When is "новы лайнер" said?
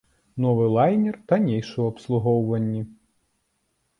0.43-1.19